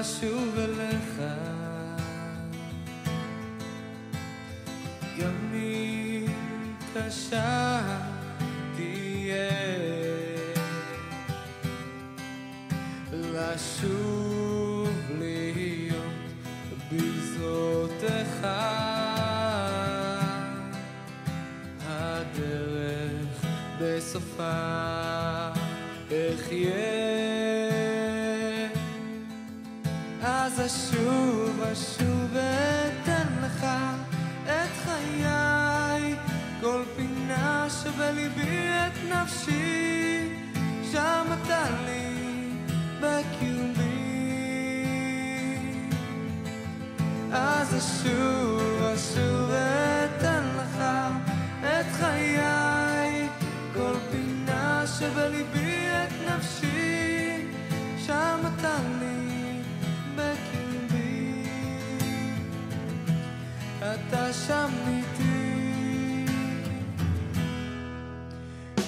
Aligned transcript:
אשוב 0.00 0.58
אליך. 0.58 1.20
ימים 5.18 6.26
קשה 6.94 7.45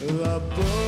the 0.09 0.41
boy. 0.57 0.88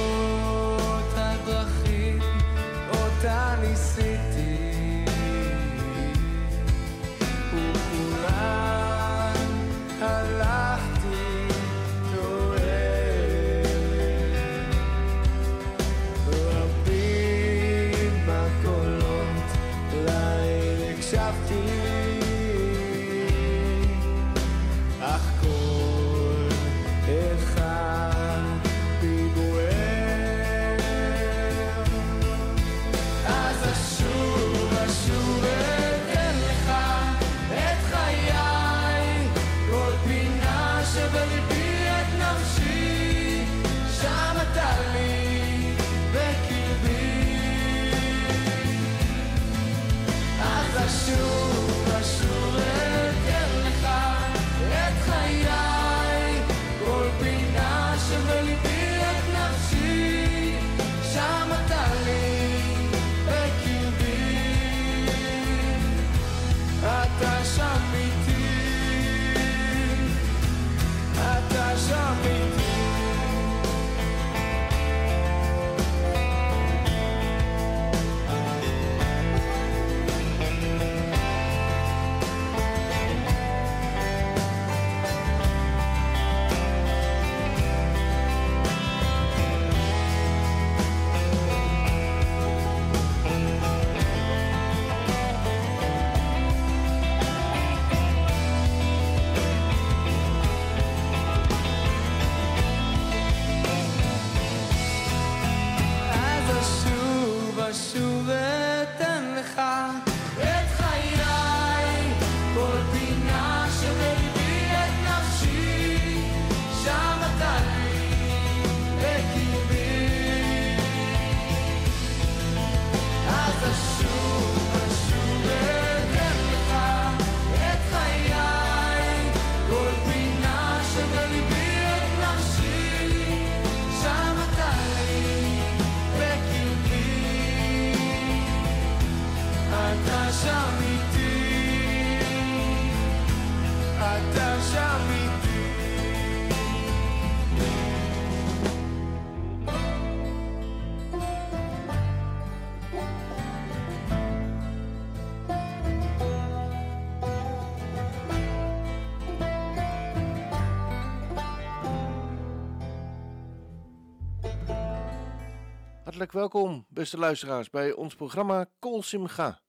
Welkom, 166.28 166.86
beste 166.88 167.18
luisteraars, 167.18 167.70
bij 167.70 167.92
ons 167.92 168.14
programma 168.14 168.70
Kol 168.78 169.02
Simcha. 169.02 169.60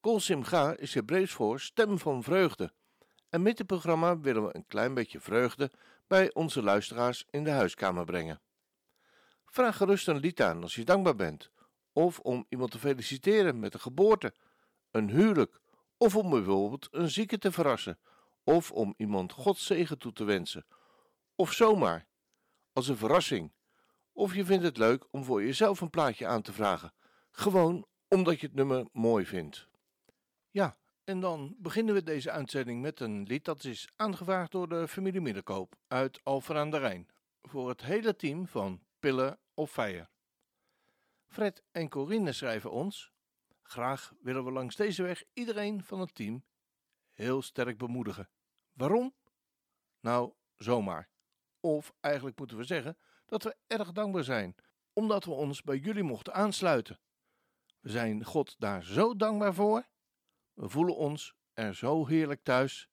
Kol 0.00 0.20
Simcha 0.20 0.76
is 0.76 0.94
Hebreeuws 0.94 1.32
voor 1.32 1.60
stem 1.60 1.98
van 1.98 2.22
vreugde. 2.22 2.72
En 3.28 3.42
met 3.42 3.56
dit 3.56 3.66
programma 3.66 4.18
willen 4.18 4.44
we 4.44 4.56
een 4.56 4.66
klein 4.66 4.94
beetje 4.94 5.20
vreugde 5.20 5.70
bij 6.06 6.34
onze 6.34 6.62
luisteraars 6.62 7.24
in 7.30 7.44
de 7.44 7.50
huiskamer 7.50 8.04
brengen. 8.04 8.40
Vraag 9.46 9.76
gerust 9.76 10.08
een 10.08 10.16
lied 10.16 10.40
aan 10.42 10.62
als 10.62 10.74
je 10.74 10.84
dankbaar 10.84 11.16
bent, 11.16 11.50
of 11.92 12.18
om 12.18 12.46
iemand 12.48 12.70
te 12.70 12.78
feliciteren 12.78 13.58
met 13.58 13.74
een 13.74 13.80
geboorte, 13.80 14.34
een 14.90 15.10
huwelijk, 15.10 15.60
of 15.96 16.16
om 16.16 16.30
bijvoorbeeld 16.30 16.88
een 16.90 17.10
zieke 17.10 17.38
te 17.38 17.52
verrassen, 17.52 17.98
of 18.44 18.72
om 18.72 18.94
iemand 18.96 19.32
Gods 19.32 19.66
zegen 19.66 19.98
toe 19.98 20.12
te 20.12 20.24
wensen, 20.24 20.66
of 21.34 21.52
zomaar, 21.52 22.06
als 22.72 22.88
een 22.88 22.96
verrassing 22.96 23.54
of 24.16 24.34
je 24.34 24.44
vindt 24.44 24.64
het 24.64 24.76
leuk 24.76 25.06
om 25.10 25.24
voor 25.24 25.42
jezelf 25.42 25.80
een 25.80 25.90
plaatje 25.90 26.26
aan 26.26 26.42
te 26.42 26.52
vragen. 26.52 26.92
Gewoon 27.30 27.86
omdat 28.08 28.40
je 28.40 28.46
het 28.46 28.56
nummer 28.56 28.86
mooi 28.92 29.26
vindt. 29.26 29.68
Ja, 30.50 30.78
en 31.04 31.20
dan 31.20 31.56
beginnen 31.58 31.94
we 31.94 32.02
deze 32.02 32.30
uitzending 32.30 32.82
met 32.82 33.00
een 33.00 33.22
lied 33.22 33.44
dat 33.44 33.64
is 33.64 33.88
aangevraagd 33.96 34.50
door 34.50 34.68
de 34.68 34.88
familie 34.88 35.20
Middelkoop 35.20 35.74
uit 35.86 36.20
Alphen 36.22 36.56
aan 36.56 36.70
de 36.70 36.78
Rijn. 36.78 37.08
Voor 37.42 37.68
het 37.68 37.82
hele 37.82 38.16
team 38.16 38.46
van 38.46 38.82
Pillen 38.98 39.38
of 39.54 39.70
Feier. 39.70 40.10
Fred 41.26 41.62
en 41.72 41.88
Corine 41.88 42.32
schrijven 42.32 42.70
ons. 42.70 43.12
Graag 43.62 44.12
willen 44.20 44.44
we 44.44 44.50
langs 44.50 44.76
deze 44.76 45.02
weg 45.02 45.24
iedereen 45.32 45.84
van 45.84 46.00
het 46.00 46.14
team 46.14 46.44
heel 47.12 47.42
sterk 47.42 47.78
bemoedigen. 47.78 48.28
Waarom? 48.72 49.14
Nou, 50.00 50.32
zomaar. 50.56 51.08
Of 51.60 51.92
eigenlijk 52.00 52.38
moeten 52.38 52.56
we 52.56 52.64
zeggen 52.64 52.96
dat 53.26 53.42
we 53.42 53.56
erg 53.66 53.92
dankbaar 53.92 54.24
zijn, 54.24 54.54
omdat 54.92 55.24
we 55.24 55.30
ons 55.30 55.62
bij 55.62 55.76
jullie 55.76 56.02
mochten 56.02 56.34
aansluiten. 56.34 57.00
We 57.80 57.90
zijn 57.90 58.24
God 58.24 58.54
daar 58.58 58.84
zo 58.84 59.16
dankbaar 59.16 59.54
voor. 59.54 59.88
We 60.52 60.68
voelen 60.68 60.96
ons 60.96 61.34
er 61.52 61.74
zo 61.74 62.06
heerlijk 62.06 62.42
thuis. 62.42 62.88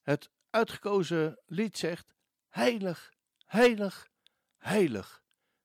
Het 0.00 0.30
uitgekozen 0.50 1.42
lied 1.46 1.78
zegt: 1.78 2.14
Heilig, 2.48 3.12
heilig, 3.44 4.10
heilig. 4.56 5.22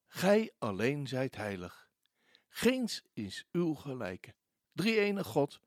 Gij 0.07 0.53
alleen 0.57 1.07
zijt 1.07 1.35
heilig. 1.35 1.89
Geens 2.47 3.03
is 3.13 3.45
uw 3.51 3.73
gelijke. 3.73 4.35
Drie 4.71 4.99
ene 4.99 5.23
God, 5.23 5.59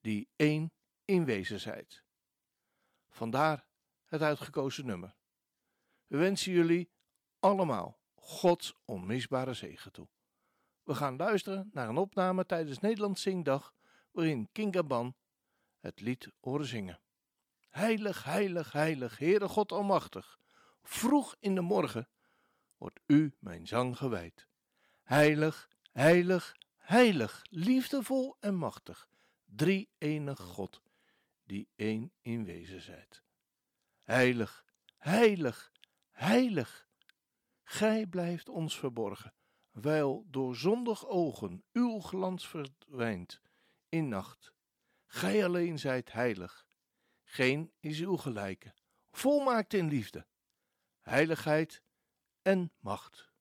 die 0.00 0.28
één 0.36 0.72
in 1.04 1.24
wezen 1.24 1.60
zijt. 1.60 2.04
Vandaar 3.08 3.66
het 4.04 4.22
uitgekozen 4.22 4.86
nummer. 4.86 5.16
We 6.12 6.18
wensen 6.18 6.52
jullie 6.52 6.90
allemaal 7.38 7.98
Gods 8.14 8.74
onmisbare 8.84 9.54
zegen 9.54 9.92
toe. 9.92 10.08
We 10.82 10.94
gaan 10.94 11.16
luisteren 11.16 11.70
naar 11.72 11.88
een 11.88 11.96
opname 11.96 12.46
tijdens 12.46 12.78
Nederlands 12.78 13.22
Zingdag, 13.22 13.74
waarin 14.10 14.48
King 14.52 14.86
Ban 14.86 15.16
het 15.78 16.00
lied 16.00 16.28
horen 16.40 16.66
zingen. 16.66 17.00
Heilig, 17.68 18.24
heilig, 18.24 18.72
heilig, 18.72 19.18
Heere 19.18 19.48
God 19.48 19.72
Almachtig, 19.72 20.38
vroeg 20.82 21.36
in 21.38 21.54
de 21.54 21.60
morgen 21.60 22.08
wordt 22.76 23.00
u 23.06 23.34
mijn 23.38 23.66
zang 23.66 23.96
gewijd. 23.96 24.46
Heilig, 25.02 25.68
heilig, 25.92 26.56
heilig, 26.76 27.42
liefdevol 27.50 28.36
en 28.40 28.54
machtig, 28.54 29.08
drie 29.44 29.90
enig 29.98 30.40
God, 30.40 30.82
die 31.44 31.68
één 31.76 32.12
in 32.20 32.44
wezen 32.44 32.80
zijt. 32.80 33.22
Heilig, 34.02 34.64
heilig, 34.96 35.71
heilig, 36.12 36.88
gij 37.62 38.06
blijft 38.06 38.48
ons 38.48 38.78
verborgen, 38.78 39.34
wijl 39.70 40.26
door 40.26 40.56
zondig 40.56 41.06
ogen 41.06 41.64
uw 41.72 42.00
glans 42.00 42.48
verdwijnt 42.48 43.40
in 43.88 44.08
nacht. 44.08 44.52
Gij 45.06 45.44
alleen 45.44 45.78
zijt 45.78 46.12
heilig, 46.12 46.66
geen 47.24 47.72
is 47.80 48.00
uw 48.00 48.16
gelijke, 48.16 48.74
volmaakt 49.10 49.74
in 49.74 49.88
liefde, 49.88 50.26
heiligheid 51.00 51.82
en 52.42 52.72
macht. 52.78 53.31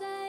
Vol 0.00 0.27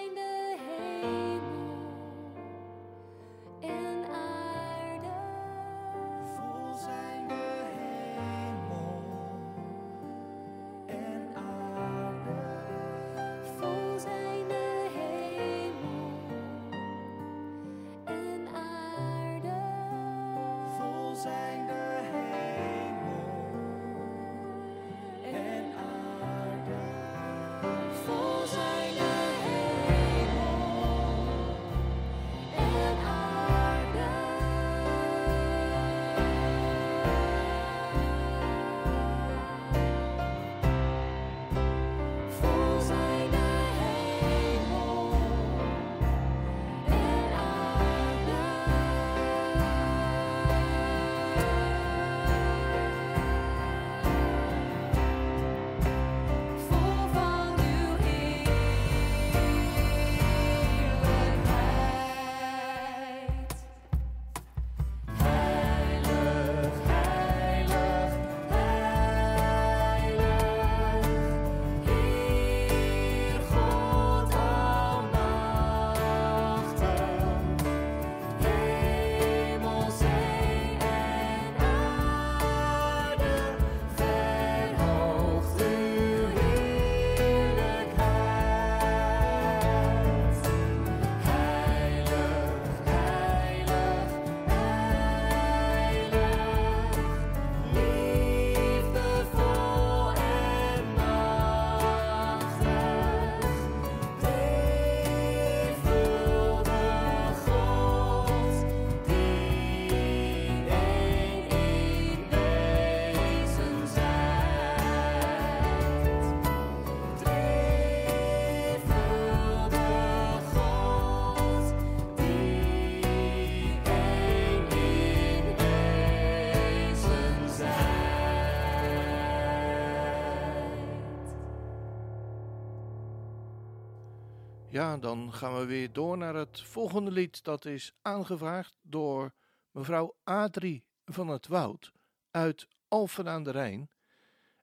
Ja, 134.72 134.98
dan 134.98 135.34
gaan 135.34 135.58
we 135.58 135.66
weer 135.66 135.94
door 135.94 136.18
naar 136.18 136.36
het 136.36 136.62
volgende 136.62 137.12
lied. 137.12 137.44
Dat 137.44 137.66
is 137.66 137.94
aangevraagd 138.02 138.80
door 138.82 139.34
mevrouw 139.72 140.16
Adrie 140.24 140.86
van 141.06 141.28
het 141.28 141.48
Woud 141.48 141.92
uit 142.32 142.68
Alphen 142.88 143.28
aan 143.28 143.44
de 143.44 143.52
Rijn. 143.52 143.90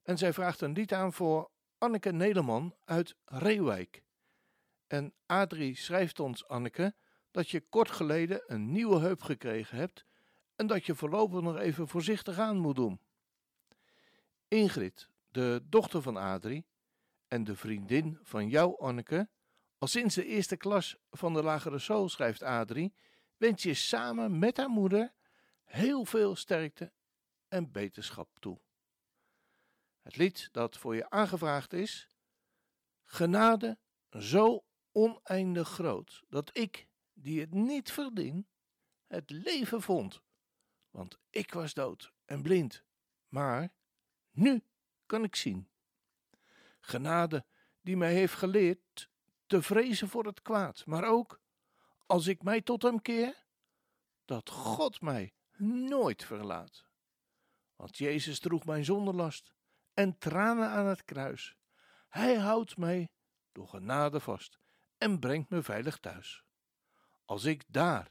En 0.03 0.19
zij 0.19 0.33
vraagt 0.33 0.61
een 0.61 0.73
lied 0.73 0.93
aan 0.93 1.13
voor 1.13 1.51
Anneke 1.79 2.13
Nederman 2.13 2.75
uit 2.85 3.17
Reewijk. 3.25 4.03
En 4.87 5.15
Adrie 5.27 5.77
schrijft 5.77 6.21
ons, 6.21 6.49
Anneke, 6.49 6.95
dat 7.31 7.51
je 7.51 7.61
kort 7.61 7.91
geleden 7.91 8.43
een 8.47 8.73
nieuwe 8.73 8.99
heup 8.99 9.23
gekregen 9.23 9.79
hebt 9.79 10.05
en 10.57 10.67
dat 10.67 10.87
je 10.87 10.95
voorlopig 10.95 11.41
nog 11.41 11.59
even 11.59 11.89
voorzichtig 11.89 12.39
aan 12.39 12.57
moet 12.57 12.77
doen. 12.77 13.01
Ingrid, 14.49 15.09
de 15.31 15.63
dochter 15.69 16.03
van 16.03 16.17
Adrie 16.17 16.67
en 17.29 17.45
de 17.45 17.57
vriendin 17.57 18.19
van 18.23 18.49
jou, 18.49 18.79
Anneke, 18.81 19.29
al 19.87 19.93
sinds 19.93 20.15
de 20.15 20.25
eerste 20.25 20.57
klas 20.57 20.97
van 21.11 21.35
de 21.35 21.43
lagere 21.43 21.79
school, 21.79 22.09
schrijft 22.09 22.43
Adrie, 22.43 22.95
wens 23.37 23.63
je 23.63 23.75
samen 23.75 24.39
met 24.39 24.57
haar 24.57 24.69
moeder 24.69 25.13
heel 25.65 26.05
veel 26.05 26.37
sterkte 26.37 26.93
en 27.49 27.73
beterschap 27.73 28.39
toe. 28.39 28.61
Het 30.03 30.17
lied 30.17 30.49
dat 30.53 30.77
voor 30.77 30.95
je 30.95 31.11
aangevraagd 31.11 31.73
is, 31.73 32.09
genade 33.05 33.79
zo 34.11 34.65
oneindig 34.93 35.69
groot, 35.69 36.23
dat 36.29 36.57
ik, 36.57 36.89
die 37.13 37.41
het 37.41 37.55
niet 37.55 37.93
verdien, 37.93 38.49
het 39.07 39.31
leven 39.31 39.83
vond. 39.83 40.21
Want 40.91 41.19
ik 41.31 41.53
was 41.53 41.75
dood 41.75 42.13
en 42.25 42.43
blind, 42.43 42.85
maar 43.29 43.73
nu 44.31 44.65
kan 45.07 45.25
ik 45.25 45.37
zien. 45.37 45.69
Genade 46.81 47.45
die 47.81 47.97
mij 47.97 48.15
heeft 48.15 48.35
geleerd 48.35 49.11
te 49.47 49.63
vrezen 49.63 50.09
voor 50.09 50.25
het 50.25 50.43
kwaad, 50.43 50.87
maar 50.87 51.05
ook, 51.05 51.41
als 52.07 52.27
ik 52.27 52.43
mij 52.43 52.61
tot 52.61 52.83
hem 52.83 53.03
keer, 53.03 53.45
dat 54.25 54.51
God 54.51 55.01
mij 55.01 55.35
nooit 55.89 56.25
verlaat. 56.25 56.87
Want 57.77 57.99
Jezus 57.99 58.39
droeg 58.39 58.65
mijn 58.65 58.85
zonderlast 58.85 59.53
en 59.95 60.19
tranen 60.19 60.69
aan 60.69 60.87
het 60.87 61.05
kruis. 61.05 61.57
Hij 62.09 62.35
houdt 62.35 62.77
mij 62.77 63.11
door 63.53 63.69
genade 63.69 64.21
vast 64.21 64.59
en 64.99 65.19
brengt 65.19 65.51
me 65.51 65.63
veilig 65.63 65.99
thuis. 65.99 66.45
Als 67.25 67.45
ik 67.45 67.65
daar, 67.67 68.11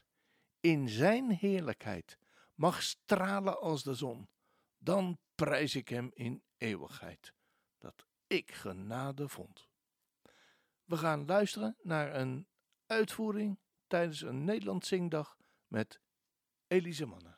in 0.60 0.88
zijn 0.88 1.30
heerlijkheid, 1.30 2.18
mag 2.54 2.82
stralen 2.82 3.60
als 3.60 3.82
de 3.82 3.94
zon, 3.94 4.28
dan 4.78 5.18
prijs 5.34 5.74
ik 5.74 5.88
hem 5.88 6.10
in 6.14 6.42
eeuwigheid, 6.56 7.32
dat 7.78 8.06
ik 8.26 8.52
genade 8.52 9.28
vond. 9.28 9.68
We 10.86 10.96
gaan 10.96 11.26
luisteren 11.26 11.76
naar 11.82 12.14
een 12.14 12.46
uitvoering 12.86 13.58
tijdens 13.86 14.20
een 14.20 14.44
Nederlands 14.44 14.88
zingdag 14.88 15.36
met 15.66 16.00
Elise 16.66 17.06
Manna. 17.06 17.35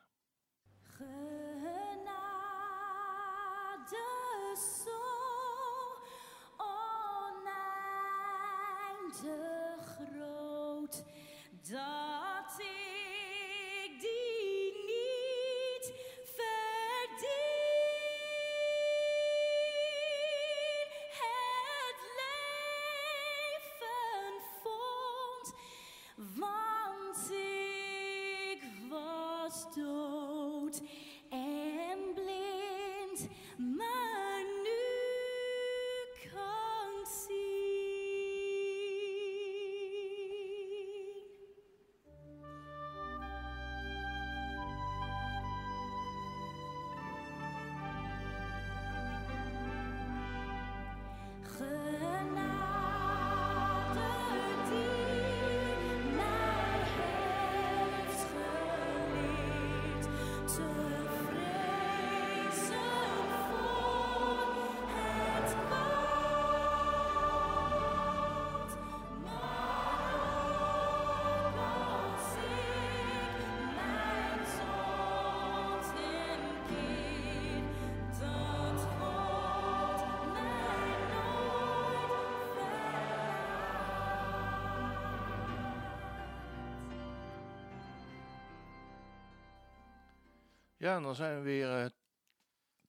Ja, 90.78 90.96
en 90.96 91.02
dan 91.02 91.14
zijn 91.14 91.36
we 91.36 91.42
weer 91.42 91.84
eh, 91.84 91.90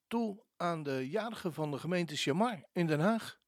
toe 0.06 0.44
aan 0.56 0.82
de 0.82 1.08
jarige 1.08 1.52
van 1.52 1.70
de 1.70 1.78
gemeente 1.78 2.16
Chamar 2.16 2.64
in 2.72 2.86
Den 2.86 3.00
Haag. 3.00 3.40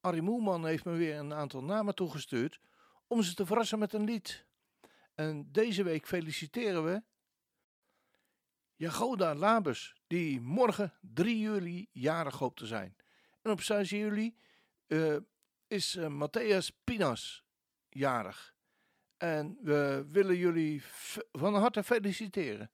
Arie 0.00 0.22
Moelman 0.22 0.66
heeft 0.66 0.84
me 0.84 0.92
weer 0.92 1.16
een 1.16 1.34
aantal 1.34 1.64
namen 1.64 1.94
toegestuurd 1.94 2.60
om 3.06 3.22
ze 3.22 3.34
te 3.34 3.46
verrassen 3.46 3.78
met 3.78 3.92
een 3.92 4.04
lied. 4.04 4.46
En 5.14 5.52
deze 5.52 5.82
week 5.82 6.06
feliciteren 6.06 6.84
we 6.84 7.02
Jagoda 8.74 9.34
Labus, 9.34 9.96
die 10.06 10.40
morgen 10.40 10.94
3 11.00 11.38
juli 11.38 11.88
jarig 11.92 12.38
hoopt 12.38 12.58
te 12.58 12.66
zijn. 12.66 12.96
En 13.42 13.50
op 13.50 13.60
6 13.60 13.90
juli 13.90 14.36
eh, 14.86 15.16
is 15.66 15.96
eh, 15.96 16.06
Matthias 16.06 16.70
Pinas 16.84 17.44
jarig. 17.88 18.54
En 19.16 19.58
we 19.62 20.04
willen 20.08 20.36
jullie 20.36 20.82
van 21.32 21.54
harte 21.54 21.82
feliciteren 21.82 22.70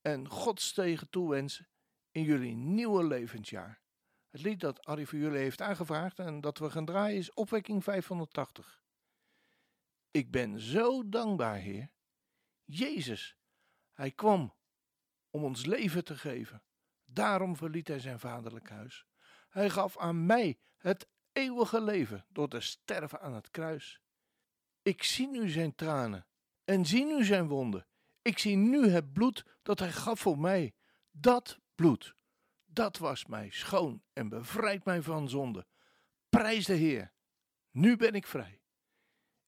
en 0.00 0.28
Gods 0.28 0.72
tegen 0.72 1.10
toewensen 1.10 1.68
in 2.10 2.22
jullie 2.22 2.54
nieuwe 2.56 3.04
levensjaar. 3.04 3.80
Het 4.28 4.42
lied 4.42 4.60
dat 4.60 4.84
Arie 4.84 5.06
voor 5.06 5.18
jullie 5.18 5.38
heeft 5.38 5.60
aangevraagd 5.60 6.18
en 6.18 6.40
dat 6.40 6.58
we 6.58 6.70
gaan 6.70 6.84
draaien 6.84 7.18
is 7.18 7.32
Opwekking 7.32 7.84
580. 7.84 8.82
Ik 10.10 10.30
ben 10.30 10.60
zo 10.60 11.08
dankbaar, 11.08 11.56
Heer. 11.56 11.90
Jezus, 12.64 13.36
Hij 13.92 14.10
kwam 14.10 14.54
om 15.30 15.44
ons 15.44 15.66
leven 15.66 16.04
te 16.04 16.16
geven. 16.16 16.62
Daarom 17.04 17.56
verliet 17.56 17.88
Hij 17.88 17.98
zijn 17.98 18.18
vaderlijk 18.18 18.68
huis. 18.68 19.06
Hij 19.48 19.70
gaf 19.70 19.98
aan 19.98 20.26
mij 20.26 20.60
het 20.76 21.08
eeuwige 21.32 21.80
leven 21.80 22.26
door 22.28 22.48
te 22.48 22.60
sterven 22.60 23.20
aan 23.20 23.34
het 23.34 23.50
kruis. 23.50 24.00
Ik 24.82 25.02
zie 25.02 25.28
nu 25.28 25.48
zijn 25.48 25.74
tranen 25.74 26.26
en 26.64 26.86
zie 26.86 27.04
nu 27.04 27.24
zijn 27.24 27.48
wonden. 27.48 27.86
Ik 28.22 28.38
zie 28.38 28.56
nu 28.56 28.88
het 28.88 29.12
bloed 29.12 29.44
dat 29.62 29.78
hij 29.78 29.92
gaf 29.92 30.20
voor 30.20 30.38
mij. 30.38 30.74
Dat 31.10 31.58
bloed, 31.74 32.14
dat 32.64 32.98
was 32.98 33.26
mij 33.26 33.50
schoon 33.50 34.02
en 34.12 34.28
bevrijdt 34.28 34.84
mij 34.84 35.02
van 35.02 35.28
zonde. 35.28 35.66
Prijs 36.28 36.66
de 36.66 36.74
Heer. 36.74 37.12
Nu 37.70 37.96
ben 37.96 38.14
ik 38.14 38.26
vrij. 38.26 38.60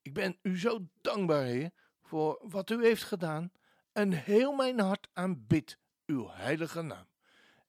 Ik 0.01 0.13
ben 0.13 0.37
u 0.41 0.59
zo 0.59 0.87
dankbaar, 1.01 1.43
Heer, 1.43 1.71
voor 2.01 2.39
wat 2.41 2.69
u 2.69 2.83
heeft 2.85 3.03
gedaan 3.03 3.51
en 3.91 4.11
heel 4.11 4.51
mijn 4.51 4.79
hart 4.79 5.07
aanbidt 5.13 5.77
uw 6.05 6.29
heilige 6.29 6.81
naam. 6.81 7.07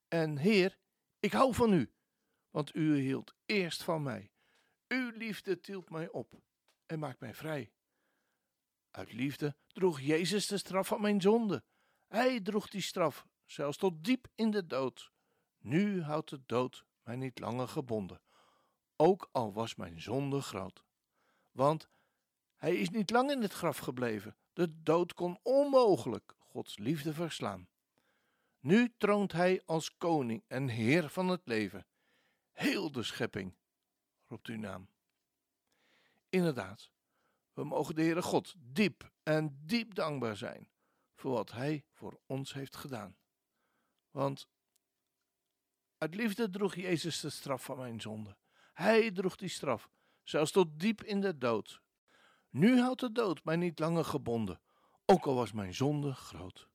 En 0.08 0.36
Heer, 0.36 0.78
ik 1.20 1.32
hou 1.32 1.54
van 1.54 1.72
u, 1.72 1.92
want 2.50 2.74
u 2.74 2.96
hield 2.96 3.34
eerst 3.46 3.82
van 3.82 4.02
mij. 4.02 4.30
Uw 4.88 5.10
liefde 5.10 5.60
tilt 5.60 5.90
mij 5.90 6.08
op 6.08 6.42
en 6.86 6.98
maakt 6.98 7.20
mij 7.20 7.34
vrij. 7.34 7.72
Uit 8.90 9.12
liefde 9.12 9.56
droeg 9.74 10.00
Jezus 10.00 10.46
de 10.46 10.58
straf 10.58 10.86
van 10.86 11.00
mijn 11.00 11.20
zonde. 11.20 11.62
Hij 12.06 12.40
droeg 12.40 12.68
die 12.68 12.80
straf, 12.80 13.26
zelfs 13.44 13.76
tot 13.76 14.04
diep 14.04 14.26
in 14.34 14.50
de 14.50 14.66
dood. 14.66 15.12
Nu 15.58 16.02
houdt 16.02 16.30
de 16.30 16.42
dood 16.46 16.84
mij 17.02 17.16
niet 17.16 17.38
langer 17.38 17.68
gebonden, 17.68 18.20
ook 18.96 19.28
al 19.32 19.52
was 19.52 19.74
mijn 19.74 20.00
zonde 20.00 20.40
groot. 20.40 20.84
Want 21.50 21.88
hij 22.56 22.76
is 22.76 22.90
niet 22.90 23.10
lang 23.10 23.30
in 23.30 23.42
het 23.42 23.52
graf 23.52 23.78
gebleven. 23.78 24.36
De 24.52 24.82
dood 24.82 25.14
kon 25.14 25.38
onmogelijk 25.42 26.34
Gods 26.38 26.78
liefde 26.78 27.12
verslaan. 27.14 27.68
Nu 28.60 28.94
troont 28.96 29.32
hij 29.32 29.62
als 29.64 29.96
koning 29.96 30.44
en 30.46 30.68
heer 30.68 31.08
van 31.08 31.28
het 31.28 31.40
leven. 31.44 31.86
Heel 32.52 32.92
de 32.92 33.02
schepping 33.02 33.56
roept 34.26 34.48
uw 34.48 34.58
naam. 34.58 34.88
Inderdaad, 36.28 36.90
we 37.52 37.64
mogen 37.64 37.94
de 37.94 38.02
Heere 38.02 38.22
God 38.22 38.54
diep 38.56 39.12
en 39.24 39.58
diep 39.66 39.94
dankbaar 39.94 40.36
zijn 40.36 40.70
voor 41.14 41.32
wat 41.32 41.50
Hij 41.50 41.84
voor 41.92 42.20
ons 42.26 42.52
heeft 42.52 42.76
gedaan. 42.76 43.16
Want 44.10 44.48
uit 45.98 46.14
liefde 46.14 46.50
droeg 46.50 46.74
Jezus 46.74 47.20
de 47.20 47.30
straf 47.30 47.64
van 47.64 47.76
mijn 47.76 48.00
zonde. 48.00 48.36
Hij 48.72 49.10
droeg 49.10 49.36
die 49.36 49.48
straf, 49.48 49.90
zelfs 50.22 50.50
tot 50.50 50.80
diep 50.80 51.02
in 51.02 51.20
de 51.20 51.38
dood. 51.38 51.82
Nu 52.48 52.80
houdt 52.80 53.00
de 53.00 53.12
dood 53.12 53.44
mij 53.44 53.56
niet 53.56 53.78
langer 53.78 54.04
gebonden, 54.04 54.60
ook 55.04 55.26
al 55.26 55.34
was 55.34 55.52
mijn 55.52 55.74
zonde 55.74 56.14
groot. 56.14 56.68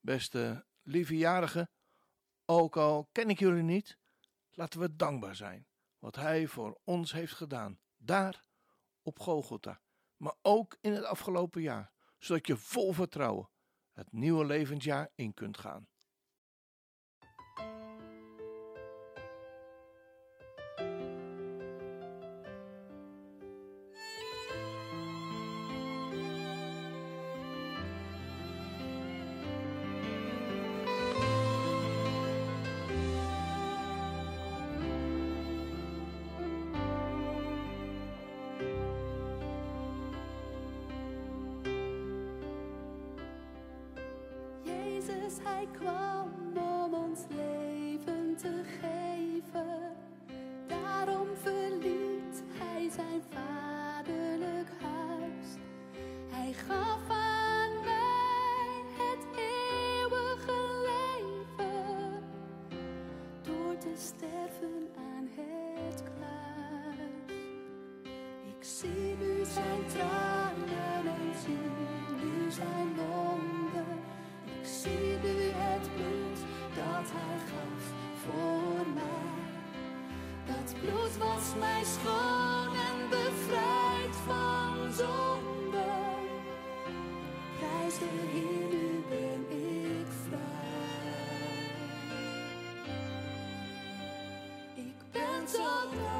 Beste 0.00 0.66
lieve 0.82 1.68
ook 2.44 2.76
al 2.76 3.08
ken 3.12 3.28
ik 3.28 3.38
jullie 3.38 3.62
niet, 3.62 3.98
laten 4.50 4.80
we 4.80 4.96
dankbaar 4.96 5.36
zijn 5.36 5.66
wat 5.98 6.16
Hij 6.16 6.46
voor 6.46 6.80
ons 6.84 7.12
heeft 7.12 7.34
gedaan, 7.34 7.80
daar 7.96 8.44
op 9.02 9.18
Golgotha, 9.18 9.80
maar 10.16 10.34
ook 10.42 10.76
in 10.80 10.92
het 10.92 11.04
afgelopen 11.04 11.62
jaar, 11.62 11.92
zodat 12.18 12.46
je 12.46 12.56
vol 12.56 12.92
vertrouwen 12.92 13.48
het 13.92 14.12
nieuwe 14.12 14.44
levensjaar 14.44 15.10
in 15.14 15.34
kunt 15.34 15.58
gaan. 15.58 15.88
Hij 45.42 45.68
kwam 45.78 46.30
om 46.56 46.94
ons 46.94 47.20
leven 47.28 48.36
te 48.36 48.62
geven. 48.80 49.92
Daarom 50.66 51.28
verliet 51.42 52.42
hij 52.48 52.90
zijn 52.90 53.22
vaderlijk 53.30 54.68
huis. 54.80 55.48
Hij 56.28 56.52
gaf 56.52 57.08
aan 57.08 57.72
mij 57.84 58.82
het 58.98 59.26
eeuwige 59.36 60.60
leven. 60.90 62.22
Door 63.42 63.76
te 63.78 63.92
sterven 63.96 64.88
aan 64.96 65.28
het 65.34 66.02
kruis. 66.02 67.38
Ik 68.48 68.64
zie 68.64 69.16
nu 69.18 69.44
zijn 69.44 69.86
tranen 69.86 70.33
mij 81.58 81.84
schoon 81.84 82.74
en 82.74 83.08
bevrijd 83.08 84.14
van 84.26 84.92
zonde. 84.92 85.84
Prijs 87.58 87.98
de 87.98 88.04
Heer, 88.32 88.68
nu 88.70 89.04
ben 89.08 89.58
ik 89.58 90.06
vrij. 90.28 90.42
Ik 94.74 94.94
ben 95.12 95.48
zo 95.48 95.62
dankbaar, 95.62 96.13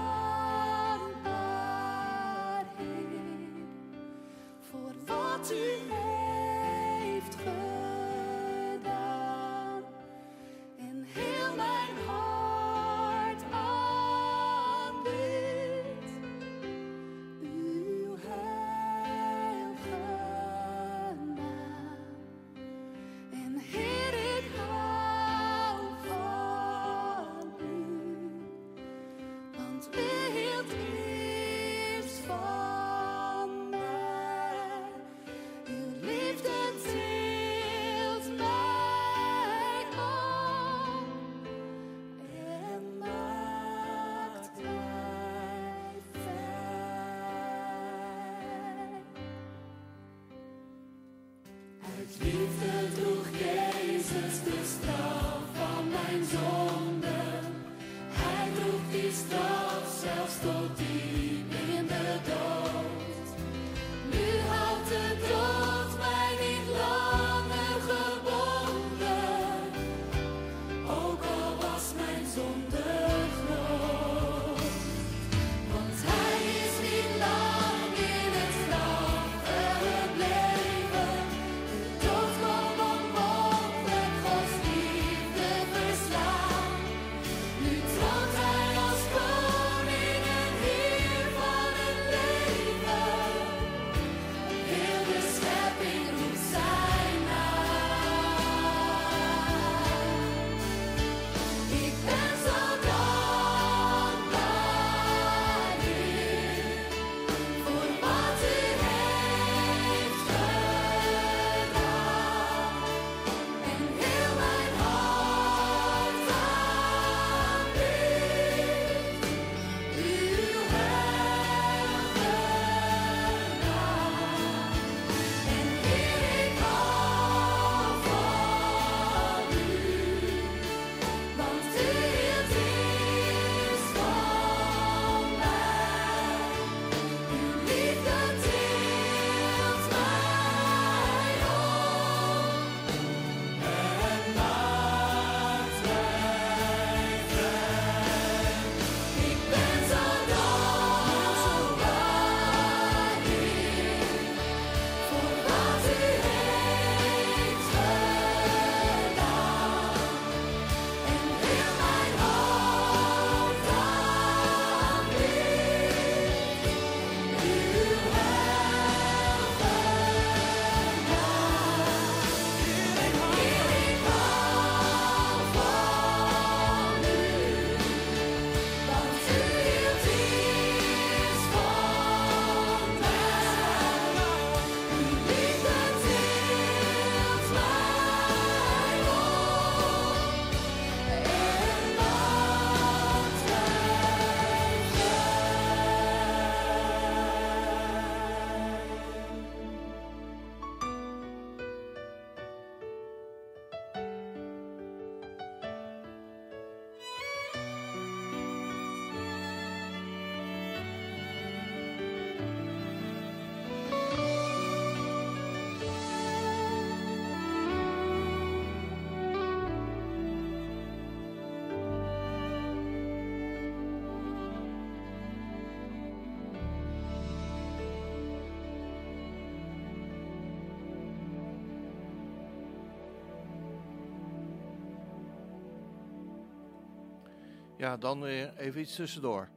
Ja, 237.77 237.97
dan 237.97 238.21
weer 238.21 238.57
even 238.57 238.81
iets 238.81 238.95
tussendoor. 238.95 239.49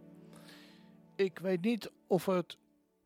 Ik 1.15 1.39
weet 1.39 1.62
niet 1.62 1.91
of 2.08 2.25
het 2.25 2.58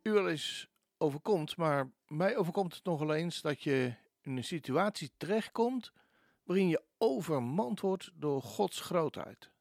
u 0.01 0.11
wel 0.11 0.29
eens 0.29 0.67
overkomt, 0.97 1.57
maar 1.57 1.91
mij 2.07 2.37
overkomt 2.37 2.73
het 2.75 2.83
nogal 2.83 3.13
eens 3.13 3.41
dat 3.41 3.63
je 3.63 3.93
in 4.21 4.37
een 4.37 4.43
situatie 4.43 5.11
terechtkomt 5.17 5.91
waarin 6.43 6.67
je 6.67 6.83
overmand 6.97 7.79
wordt 7.79 8.11
door 8.13 8.41
Gods 8.41 8.81
grootheid. 8.81 9.51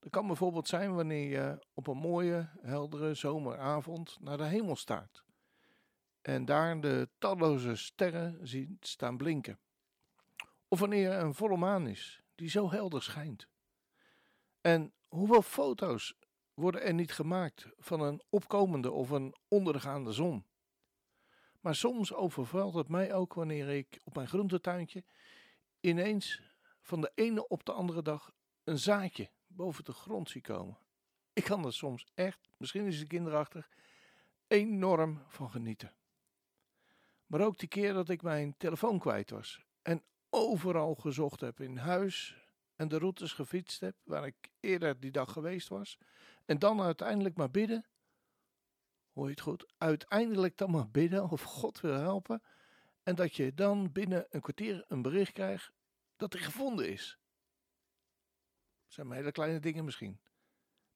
Dat 0.00 0.10
kan 0.10 0.26
bijvoorbeeld 0.26 0.68
zijn 0.68 0.94
wanneer 0.94 1.28
je 1.28 1.66
op 1.74 1.86
een 1.86 1.96
mooie, 1.96 2.48
heldere 2.60 3.14
zomeravond 3.14 4.16
naar 4.20 4.36
de 4.36 4.44
hemel 4.44 4.76
staart 4.76 5.24
en 6.22 6.44
daar 6.44 6.80
de 6.80 7.08
talloze 7.18 7.76
sterren 7.76 8.48
ziet 8.48 8.86
staan 8.86 9.16
blinken. 9.16 9.58
Of 10.68 10.80
wanneer 10.80 11.10
er 11.10 11.22
een 11.22 11.34
volle 11.34 11.56
maan 11.56 11.86
is 11.86 12.22
die 12.34 12.48
zo 12.48 12.70
helder 12.70 13.02
schijnt. 13.02 13.48
En 14.62 14.92
hoeveel 15.08 15.42
foto's 15.42 16.14
worden 16.54 16.82
er 16.82 16.94
niet 16.94 17.12
gemaakt 17.12 17.68
van 17.78 18.00
een 18.00 18.22
opkomende 18.28 18.90
of 18.90 19.10
een 19.10 19.34
ondergaande 19.48 20.12
zon? 20.12 20.46
Maar 21.60 21.74
soms 21.74 22.12
overvalt 22.12 22.74
het 22.74 22.88
mij 22.88 23.14
ook 23.14 23.34
wanneer 23.34 23.68
ik 23.68 24.00
op 24.04 24.14
mijn 24.14 24.28
groentetuintje 24.28 25.04
ineens 25.80 26.42
van 26.80 27.00
de 27.00 27.12
ene 27.14 27.48
op 27.48 27.64
de 27.64 27.72
andere 27.72 28.02
dag 28.02 28.32
een 28.64 28.78
zaadje 28.78 29.30
boven 29.46 29.84
de 29.84 29.92
grond 29.92 30.30
zie 30.30 30.40
komen. 30.40 30.78
Ik 31.32 31.44
kan 31.44 31.64
er 31.64 31.72
soms 31.72 32.06
echt, 32.14 32.48
misschien 32.56 32.86
is 32.86 32.98
het 32.98 33.08
kinderachtig, 33.08 33.68
enorm 34.46 35.22
van 35.26 35.50
genieten. 35.50 35.92
Maar 37.26 37.40
ook 37.40 37.58
die 37.58 37.68
keer 37.68 37.92
dat 37.92 38.08
ik 38.08 38.22
mijn 38.22 38.56
telefoon 38.56 38.98
kwijt 38.98 39.30
was 39.30 39.64
en 39.82 40.02
overal 40.30 40.94
gezocht 40.94 41.40
heb 41.40 41.60
in 41.60 41.76
huis 41.76 42.41
en 42.82 42.88
de 42.88 42.98
routes 42.98 43.32
gefietst 43.32 43.80
heb 43.80 43.96
waar 44.02 44.26
ik 44.26 44.50
eerder 44.60 45.00
die 45.00 45.10
dag 45.10 45.32
geweest 45.32 45.68
was. 45.68 45.98
En 46.44 46.58
dan 46.58 46.80
uiteindelijk 46.80 47.36
maar 47.36 47.50
bidden. 47.50 47.86
Hoor 49.12 49.24
je 49.24 49.30
het 49.30 49.40
goed? 49.40 49.72
Uiteindelijk 49.78 50.56
dan 50.56 50.70
maar 50.70 50.90
bidden 50.90 51.28
of 51.28 51.42
God 51.42 51.80
wil 51.80 51.94
helpen. 51.94 52.42
En 53.02 53.14
dat 53.14 53.36
je 53.36 53.54
dan 53.54 53.92
binnen 53.92 54.26
een 54.30 54.40
kwartier 54.40 54.84
een 54.88 55.02
bericht 55.02 55.32
krijgt 55.32 55.72
dat 56.16 56.32
hij 56.32 56.42
gevonden 56.42 56.88
is. 56.88 57.18
Dat 58.84 58.92
zijn 58.92 59.06
maar 59.06 59.16
hele 59.16 59.32
kleine 59.32 59.60
dingen 59.60 59.84
misschien. 59.84 60.20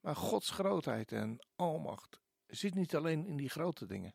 Maar 0.00 0.16
Gods 0.16 0.50
grootheid 0.50 1.12
en 1.12 1.46
almacht 1.56 2.20
zit 2.46 2.74
niet 2.74 2.96
alleen 2.96 3.26
in 3.26 3.36
die 3.36 3.48
grote 3.48 3.86
dingen. 3.86 4.14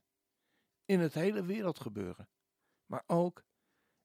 In 0.86 1.00
het 1.00 1.14
hele 1.14 1.44
wereld 1.44 1.80
gebeuren. 1.80 2.30
Maar 2.86 3.04
ook 3.08 3.44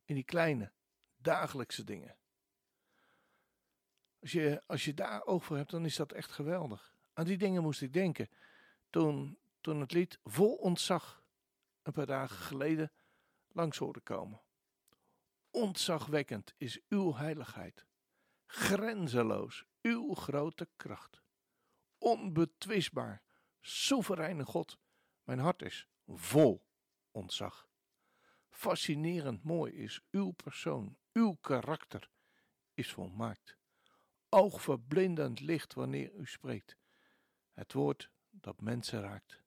in 0.05 0.15
die 0.15 0.25
kleine, 0.25 0.73
dagelijkse 1.17 1.85
dingen. 1.85 2.17
Als 4.27 4.35
je, 4.35 4.63
als 4.67 4.85
je 4.85 4.95
daar 4.95 5.25
oog 5.25 5.45
voor 5.45 5.57
hebt, 5.57 5.71
dan 5.71 5.85
is 5.85 5.97
dat 5.97 6.13
echt 6.13 6.31
geweldig. 6.31 6.97
Aan 7.13 7.25
die 7.25 7.37
dingen 7.37 7.63
moest 7.63 7.83
ik 7.83 7.93
denken 7.93 8.29
toen, 8.91 9.39
toen 9.61 9.81
het 9.81 9.93
lied 9.93 10.19
Vol 10.25 10.55
Ontzag 10.55 11.23
een 11.83 11.93
paar 11.93 12.07
dagen 12.07 12.37
geleden 12.37 12.93
langs 13.49 13.79
hoorde 13.79 14.01
komen. 14.01 14.43
Ontzagwekkend 15.51 16.55
is 16.57 16.81
uw 16.89 17.15
heiligheid, 17.15 17.87
grenzeloos 18.47 19.65
uw 19.83 20.15
grote 20.15 20.69
kracht. 20.77 21.23
Onbetwistbaar, 21.99 23.23
soevereine 23.61 24.45
God, 24.45 24.79
mijn 25.23 25.39
hart 25.39 25.63
is 25.63 25.89
vol 26.07 26.67
ontzag. 27.11 27.69
Fascinerend 28.51 29.43
mooi 29.43 29.73
is 29.73 30.01
uw 30.11 30.31
persoon, 30.31 30.99
uw 31.13 31.35
karakter 31.41 32.11
is 32.75 32.93
volmaakt. 32.93 33.57
Oogverblindend 34.29 35.41
licht 35.41 35.75
wanneer 35.75 36.13
u 36.15 36.27
spreekt. 36.27 36.77
Het 37.53 37.73
woord 37.73 38.11
dat 38.31 38.61
mensen 38.61 39.01
raakt. 39.01 39.43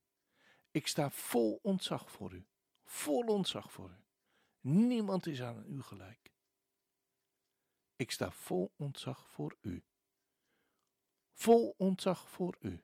Ik 0.72 0.88
sta 0.88 1.10
vol 1.10 1.60
ontzag 1.62 2.12
voor 2.12 2.34
u, 2.34 2.48
vol 2.84 3.22
ontzag 3.22 3.72
voor 3.72 3.90
u. 3.90 4.04
Niemand 4.60 5.28
is 5.28 5.42
aan 5.42 5.64
u 5.68 5.82
gelijk. 5.82 6.32
Ik 7.96 8.12
sta 8.12 8.32
vol 8.32 8.74
ontzag 8.76 9.30
voor 9.30 9.58
u. 9.62 9.84
Vol 11.34 11.76
ontzag 11.78 12.30
voor 12.30 12.58
u. 12.60 12.84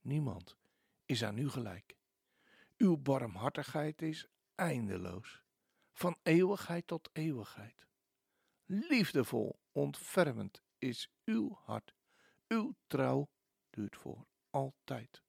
Niemand 0.00 0.56
is 1.04 1.24
aan 1.24 1.38
u 1.38 1.50
gelijk. 1.50 1.96
Uw 2.76 2.96
barmhartigheid 2.96 4.02
is 4.02 4.26
eindeloos, 4.54 5.42
van 5.92 6.16
eeuwigheid 6.22 6.86
tot 6.86 7.10
eeuwigheid. 7.12 7.86
Liefdevol, 8.64 9.60
ontfermend 9.72 10.62
is 10.84 11.08
uw 11.24 11.58
hart. 11.64 11.94
Uw 12.48 12.74
trouw 12.86 13.30
duurt 13.70 13.96
voor 13.96 14.26
altijd. 14.50 15.22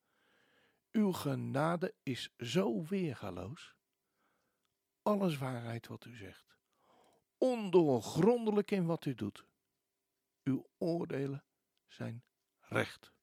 Uw 0.92 1.12
genade 1.12 1.96
is 2.04 2.34
zo 2.38 2.84
weergaloos. 2.84 3.76
Alles 5.02 5.38
waarheid 5.38 5.88
wat 5.88 6.06
u 6.06 6.16
zegt. 6.16 6.58
Ondoorgrondelijk 7.38 8.72
in 8.72 8.86
wat 8.86 9.06
u 9.06 9.14
doet. 9.14 9.46
Uw 10.44 10.68
oordelen 10.78 11.46
zijn 11.88 12.24
recht. 12.60 13.14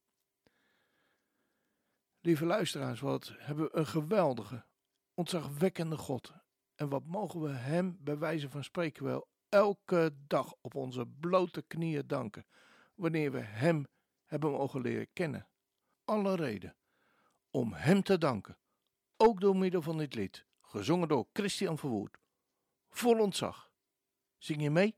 Lieve 2.21 2.45
luisteraars, 2.45 3.01
wat 3.01 3.35
hebben 3.37 3.65
we 3.65 3.77
een 3.77 3.87
geweldige, 3.87 4.67
ontzagwekkende 5.15 5.97
God. 5.97 6.33
En 6.75 6.89
wat 6.89 7.05
mogen 7.05 7.41
we 7.41 7.51
Hem 7.51 7.97
bij 8.01 8.19
wijze 8.19 8.51
van 8.51 8.65
spreken 8.65 9.05
wel 9.05 9.32
elke 9.53 10.15
dag 10.27 10.55
op 10.61 10.75
onze 10.75 11.07
blote 11.07 11.63
knieën 11.63 12.07
danken, 12.07 12.47
wanneer 12.95 13.33
we 13.33 13.41
Hem 13.41 13.87
hebben 14.25 14.51
mogen 14.51 14.81
leren 14.81 15.13
kennen. 15.13 15.49
Alle 16.05 16.35
reden 16.35 16.77
om 17.51 17.73
Hem 17.73 18.03
te 18.03 18.19
danken, 18.19 18.59
ook 19.17 19.41
door 19.41 19.57
middel 19.57 19.83
van 19.83 19.99
dit 19.99 20.15
lied, 20.15 20.47
gezongen 20.61 21.09
door 21.09 21.27
Christian 21.33 21.79
Verwoerd. 21.79 22.19
Vol 22.89 23.19
ontzag. 23.19 23.71
Zing 24.39 24.63
je 24.63 24.71
mee? 24.71 24.97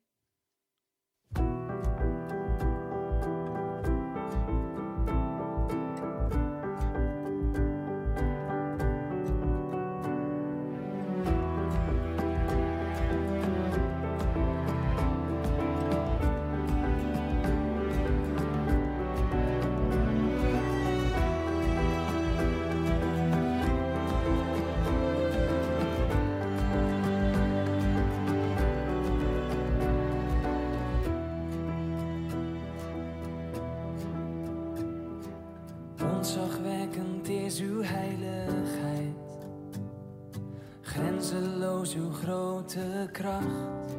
Uw 41.94 42.10
grote 42.12 43.08
kracht. 43.12 43.96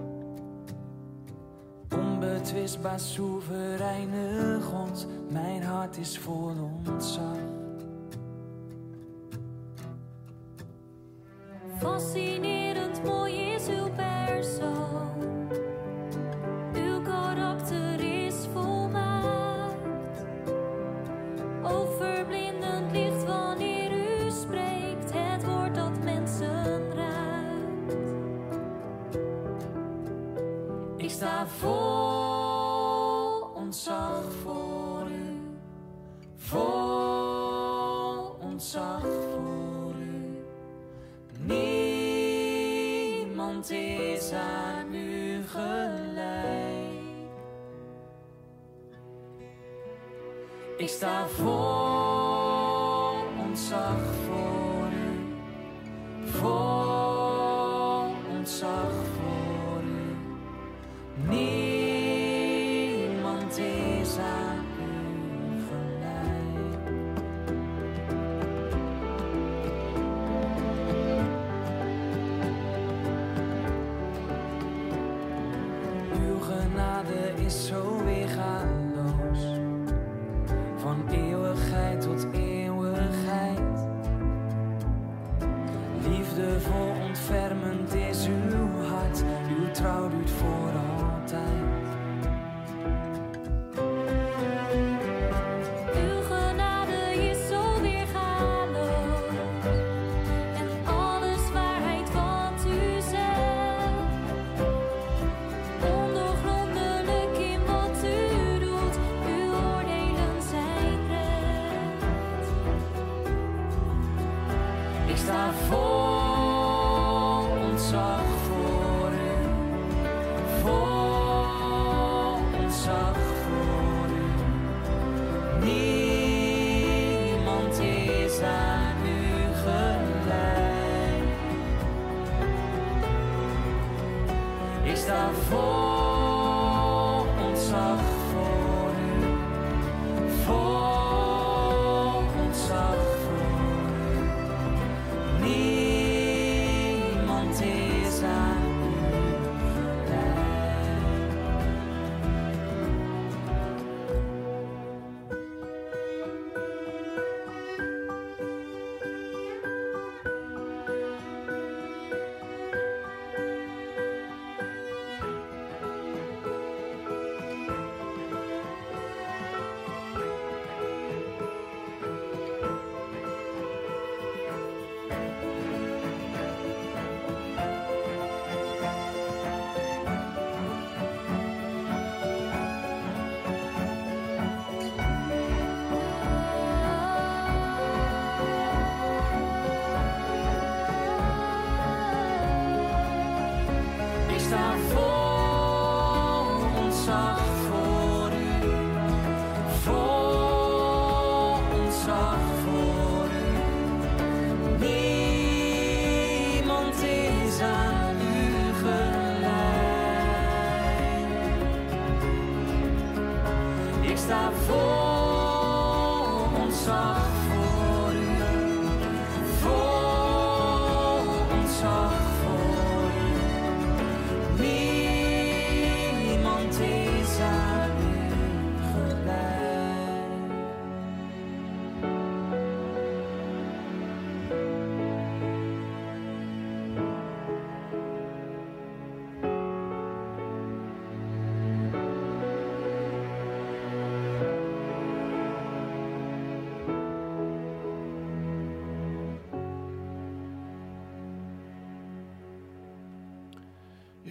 Onbetwistbaar 1.90 3.00
soevereine 3.00 4.60
God, 4.62 5.08
mijn 5.30 5.64
hart 5.64 5.98
is 5.98 6.18
vol 6.18 6.54
ontzag. 6.88 7.45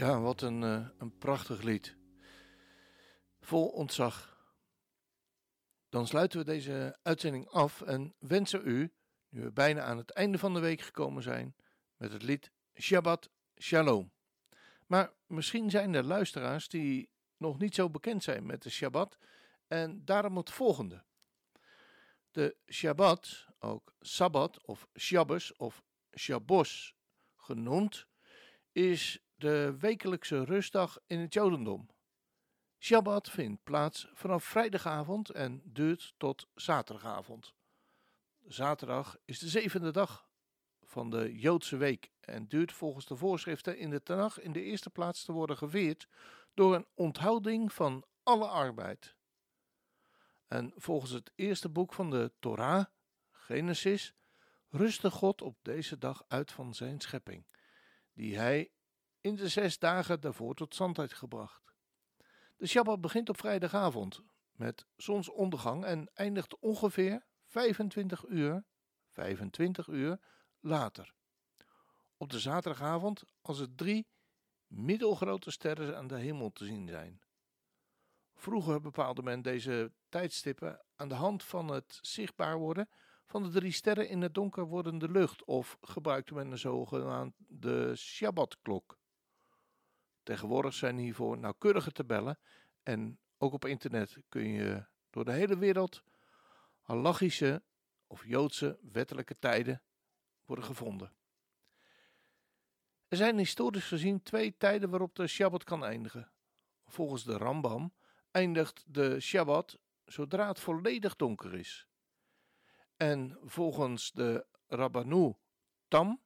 Ja, 0.04 0.20
wat 0.20 0.42
een, 0.42 0.62
eh, 0.62 0.88
een 0.98 1.18
prachtig 1.18 1.62
lied. 1.62 1.96
Vol 3.40 3.68
ontzag. 3.68 4.38
Dan 5.88 6.06
sluiten 6.06 6.38
we 6.38 6.44
deze 6.44 6.98
uitzending 7.02 7.48
af 7.48 7.82
en 7.82 8.14
wensen 8.18 8.60
u, 8.64 8.94
nu 9.28 9.42
we 9.42 9.52
bijna 9.52 9.82
aan 9.82 9.96
het 9.96 10.10
einde 10.10 10.38
van 10.38 10.54
de 10.54 10.60
week 10.60 10.80
gekomen 10.80 11.22
zijn, 11.22 11.56
met 11.96 12.12
het 12.12 12.22
lied 12.22 12.50
Shabbat 12.80 13.30
Shalom. 13.58 14.12
Maar 14.86 15.12
misschien 15.26 15.70
zijn 15.70 15.94
er 15.94 16.04
luisteraars 16.04 16.68
die 16.68 17.10
nog 17.36 17.58
niet 17.58 17.74
zo 17.74 17.90
bekend 17.90 18.22
zijn 18.22 18.46
met 18.46 18.62
de 18.62 18.70
Shabbat 18.70 19.18
en 19.66 20.04
daarom 20.04 20.36
het 20.36 20.50
volgende. 20.50 21.04
De 22.30 22.56
Shabbat, 22.72 23.46
ook 23.58 23.94
Sabbat 24.00 24.64
of 24.66 24.86
Shabbos 24.98 25.56
of 25.56 25.82
Shabbos 26.16 26.94
genoemd, 27.36 28.06
is 28.72 29.23
de 29.34 29.76
wekelijkse 29.78 30.44
rustdag 30.44 30.98
in 31.06 31.18
het 31.18 31.34
Jodendom. 31.34 31.90
Shabbat 32.78 33.30
vindt 33.30 33.62
plaats 33.62 34.08
vanaf 34.12 34.44
vrijdagavond 34.44 35.30
en 35.30 35.62
duurt 35.64 36.14
tot 36.16 36.46
zaterdagavond. 36.54 37.54
Zaterdag 38.46 39.16
is 39.24 39.38
de 39.38 39.48
zevende 39.48 39.90
dag 39.90 40.28
van 40.82 41.10
de 41.10 41.38
Joodse 41.38 41.76
week 41.76 42.10
en 42.20 42.46
duurt 42.46 42.72
volgens 42.72 43.06
de 43.06 43.16
voorschriften 43.16 43.78
in 43.78 43.90
de 43.90 44.02
Tanach 44.02 44.40
in 44.40 44.52
de 44.52 44.62
eerste 44.62 44.90
plaats 44.90 45.24
te 45.24 45.32
worden 45.32 45.56
gevierd 45.56 46.08
door 46.54 46.74
een 46.74 46.86
onthouding 46.94 47.72
van 47.72 48.04
alle 48.22 48.46
arbeid. 48.46 49.16
En 50.46 50.72
volgens 50.76 51.10
het 51.10 51.32
eerste 51.34 51.68
boek 51.68 51.92
van 51.92 52.10
de 52.10 52.32
Torah, 52.38 52.84
Genesis, 53.30 54.14
rustte 54.68 55.10
God 55.10 55.42
op 55.42 55.58
deze 55.62 55.98
dag 55.98 56.24
uit 56.28 56.52
van 56.52 56.74
zijn 56.74 57.00
schepping, 57.00 57.46
die 58.12 58.36
hij 58.36 58.70
in 59.24 59.34
de 59.34 59.48
zes 59.48 59.78
dagen 59.78 60.20
daarvoor 60.20 60.54
tot 60.54 60.74
stand 60.74 60.96
heeft 60.96 61.14
gebracht. 61.14 61.72
De 62.56 62.66
Shabbat 62.66 63.00
begint 63.00 63.28
op 63.28 63.38
vrijdagavond 63.38 64.22
met 64.52 64.86
zonsondergang 64.96 65.84
en 65.84 66.10
eindigt 66.14 66.58
ongeveer 66.58 67.26
25 67.46 68.24
uur, 68.28 68.64
25 69.08 69.86
uur 69.86 70.20
later. 70.60 71.14
Op 72.16 72.30
de 72.30 72.38
zaterdagavond 72.38 73.24
als 73.40 73.60
er 73.60 73.74
drie 73.74 74.06
middelgrote 74.66 75.50
sterren 75.50 75.96
aan 75.96 76.06
de 76.06 76.18
hemel 76.18 76.52
te 76.52 76.64
zien 76.64 76.88
zijn. 76.88 77.20
Vroeger 78.34 78.80
bepaalde 78.80 79.22
men 79.22 79.42
deze 79.42 79.92
tijdstippen 80.08 80.84
aan 80.96 81.08
de 81.08 81.14
hand 81.14 81.44
van 81.44 81.68
het 81.68 81.98
zichtbaar 82.00 82.58
worden 82.58 82.88
van 83.26 83.42
de 83.42 83.50
drie 83.50 83.72
sterren 83.72 84.08
in 84.08 84.22
het 84.22 84.34
donker 84.34 84.64
wordende 84.64 85.10
lucht 85.10 85.44
of 85.44 85.78
gebruikte 85.80 86.34
men 86.34 86.50
een 86.50 86.58
zogenaamde 86.58 87.96
Shabbatklok. 87.96 89.02
Tegenwoordig 90.24 90.74
zijn 90.74 90.98
hiervoor 90.98 91.38
nauwkeurige 91.38 91.92
tabellen 91.92 92.38
en 92.82 93.18
ook 93.38 93.52
op 93.52 93.64
internet 93.64 94.18
kun 94.28 94.48
je 94.48 94.84
door 95.10 95.24
de 95.24 95.32
hele 95.32 95.58
wereld 95.58 96.02
halachische 96.80 97.62
of 98.06 98.26
Joodse 98.26 98.78
wettelijke 98.92 99.38
tijden 99.38 99.82
worden 100.44 100.64
gevonden. 100.64 101.12
Er 103.08 103.16
zijn 103.16 103.38
historisch 103.38 103.86
gezien 103.86 104.22
twee 104.22 104.56
tijden 104.56 104.90
waarop 104.90 105.14
de 105.14 105.26
Shabbat 105.26 105.64
kan 105.64 105.84
eindigen. 105.84 106.32
Volgens 106.86 107.24
de 107.24 107.36
Rambam 107.36 107.92
eindigt 108.30 108.84
de 108.86 109.20
Shabbat 109.20 109.78
zodra 110.04 110.48
het 110.48 110.60
volledig 110.60 111.16
donker 111.16 111.54
is. 111.54 111.86
En 112.96 113.38
volgens 113.42 114.12
de 114.12 114.46
Rabbanu 114.66 115.34
Tam 115.88 116.22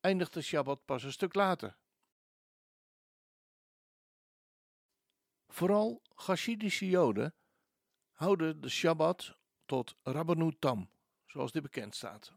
eindigt 0.00 0.32
de 0.32 0.42
Shabbat 0.42 0.84
pas 0.84 1.02
een 1.02 1.12
stuk 1.12 1.34
later. 1.34 1.76
Vooral 5.58 6.02
Hashidische 6.14 6.88
Joden 6.88 7.34
houden 8.12 8.60
de 8.60 8.68
Shabbat 8.68 9.38
tot 9.66 9.96
Rabbanu 10.02 10.52
Tam, 10.58 10.90
zoals 11.26 11.52
dit 11.52 11.62
bekend 11.62 11.94
staat. 11.94 12.32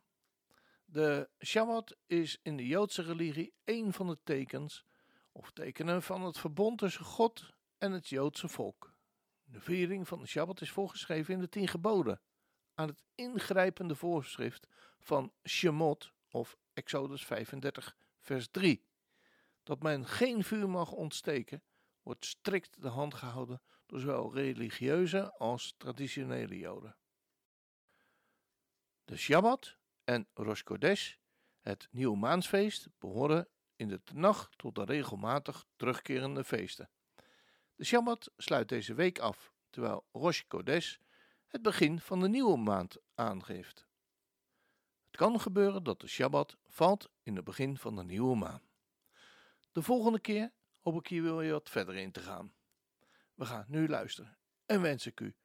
De 0.86 1.30
Shabbat 1.46 1.98
is 2.06 2.40
in 2.42 2.58
de 2.58 2.68
Joodse 2.68 3.02
religie 3.02 3.54
een 3.64 3.94
van 3.94 4.08
de 4.08 4.18
tekens 4.24 4.86
of 5.32 5.52
tekenen 5.52 6.04
van 6.04 6.22
het 6.22 6.38
verbond 6.38 6.78
tussen 6.78 7.06
God 7.06 7.54
en 7.78 7.92
het 7.92 8.08
Joodse 8.08 8.48
volk. 8.48 8.94
De 9.44 9.60
viering 9.60 10.08
van 10.08 10.20
de 10.20 10.28
Shabbat 10.28 10.62
is 10.62 10.72
voorgeschreven 10.72 11.34
in 11.34 11.40
de 11.40 11.50
tien 11.50 11.68
geboden, 11.68 12.22
aan 12.74 12.88
het 12.88 13.04
ingrijpende 13.16 13.96
voorschrift 13.96 14.68
van 15.00 15.34
Shemot 15.48 16.12
of 16.30 16.58
Exodus 16.74 17.26
35 17.26 17.96
vers 18.20 18.48
3. 18.52 18.86
Dat 19.64 19.82
men 19.82 20.06
geen 20.06 20.44
vuur 20.44 20.70
mag 20.70 20.92
ontsteken, 20.92 21.64
wordt 22.04 22.26
strikt 22.26 22.82
de 22.82 22.88
hand 22.88 23.14
gehouden 23.14 23.62
door 23.86 24.00
zowel 24.00 24.34
religieuze 24.34 25.34
als 25.38 25.74
traditionele 25.78 26.58
Joden. 26.58 26.96
De 29.06 29.18
Shabbat 29.18 29.78
en 30.04 30.28
Rosh 30.34 30.62
Kodesh, 30.62 31.16
het 31.60 31.88
nieuwe 31.92 32.18
maansfeest, 32.18 32.88
behoren 33.00 33.48
in 33.76 33.88
de 33.88 34.02
nacht 34.14 34.58
tot 34.58 34.76
de 34.76 34.84
regelmatig 34.84 35.66
terugkerende 35.76 36.44
feesten. 36.44 36.90
De 37.76 37.84
Shabbat 37.84 38.32
sluit 38.38 38.70
deze 38.70 38.94
week 38.94 39.20
af, 39.20 39.54
terwijl 39.70 40.06
Rosh 40.12 40.42
Kodesh 40.48 40.98
het 41.48 41.62
begin 41.62 42.00
van 42.00 42.20
de 42.20 42.30
nieuwe 42.30 42.58
maand 42.58 42.98
aangeeft. 43.16 43.88
Het 45.06 45.18
kan 45.18 45.40
gebeuren 45.40 45.84
dat 45.84 46.02
de 46.02 46.08
Shabbat 46.08 46.58
valt 46.68 47.10
in 47.24 47.36
het 47.36 47.46
begin 47.46 47.78
van 47.78 47.96
de 47.96 48.04
nieuwe 48.04 48.36
maan. 48.36 48.62
De 49.72 49.82
volgende 49.82 50.20
keer 50.20 50.52
hoop 50.82 50.96
ik 51.00 51.08
hier 51.08 51.36
weer 51.36 51.52
wat 51.52 51.70
verder 51.70 51.96
in 51.96 52.12
te 52.12 52.20
gaan. 52.20 52.54
We 53.36 53.46
gaan 53.46 53.66
nu 53.68 53.88
luisteren 53.88 54.38
en 54.66 54.82
wens 54.82 55.06
ik 55.06 55.20
u 55.20 55.36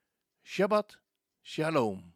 Shabbat 0.42 1.00
Shalom. 1.42 2.14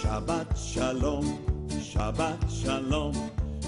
Shabbat 0.00 0.58
Shalom, 0.58 1.24
Shabbat 1.68 2.50
Shalom, 2.50 3.14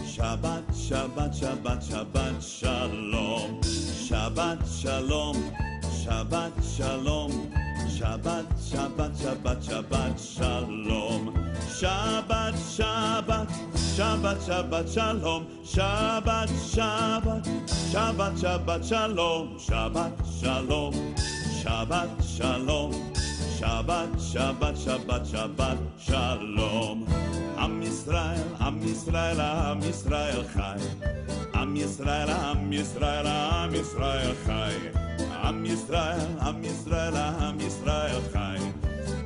Shabbat, 0.04 0.64
Shabbat, 0.72 1.34
Shabbat, 1.34 1.82
Shabbat 1.82 2.42
Shalom, 2.42 3.60
Shabbat 3.62 4.64
Shalom, 4.80 5.36
Shabbat 6.04 6.54
Shalom, 6.64 7.12
Shabbat, 7.22 7.65
Shabbat, 7.96 8.44
Shabbat, 8.60 9.12
Shabbat 9.16 10.18
Shalom, 10.20 11.32
Shabbat, 11.78 12.54
Shabbat, 12.76 13.48
Shabbat, 13.96 14.38
Shabbat 14.46 14.94
Shalom, 14.94 15.46
Shabbat, 15.64 16.48
Shabbat, 16.74 17.42
Shabbat, 17.92 18.34
Shabbat 18.36 18.84
Shalom, 18.84 19.58
Shabbat 19.58 20.12
Shalom, 20.40 20.92
Shabbat 21.64 22.36
Shalom. 22.36 22.92
Shabbat, 23.56 24.12
Shabbat, 24.20 24.76
Shabbat, 24.76 25.24
Shabbat, 25.24 25.78
Shalom. 25.98 27.06
Am 27.56 27.80
Yisrael, 27.80 28.60
Am 28.60 28.78
Yisrael, 28.82 29.40
Am 29.40 29.80
Yisrael 29.80 30.44
Chai. 30.52 30.78
Am 31.54 31.74
Yisrael, 31.74 32.28
Am 32.28 32.70
Yisrael, 32.70 33.26
Am 33.26 33.72
Yisrael 33.72 34.36
Chai. 34.44 34.74
Am 34.94 35.15
עם 35.46 35.66
ישראל, 35.66 36.20
עם 36.40 36.64
ישראל, 36.64 37.16
עם 37.16 37.60
ישראל 37.60 38.20
חי. 38.32 38.56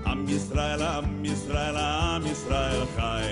עם 0.06 0.26
ישראל, 0.28 0.82
עם 0.82 1.24
ישראל, 1.24 1.76
עם 1.76 2.26
ישראל 2.26 2.84
חי. 2.96 3.22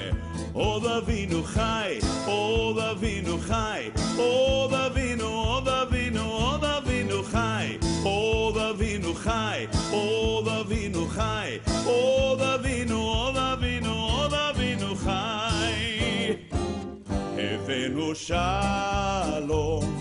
עוד 0.53 0.87
אבינו 0.87 1.43
חי, 1.43 1.99
עוד 2.27 2.79
אבינו 2.79 3.39
חי, 3.39 3.89
עוד 4.17 4.75
אבינו, 4.75 5.25
עוד 5.25 5.69
אבינו, 5.69 6.23
עוד 6.23 6.65
אבינו 6.65 7.23
חי. 7.23 7.77
עוד 8.03 8.59
אבינו 8.59 9.15
חי, 9.15 9.67
עוד 9.91 10.49
אבינו 10.49 11.07
חי, 11.07 11.59
עוד 11.85 12.41
אבינו, 12.41 13.01
עוד 13.01 13.37
אבינו, 13.37 13.93
עוד 13.93 14.35
אבינו 14.35 14.97
חי. 14.97 16.33
הבאנו 17.39 18.15
שלום. 18.15 19.98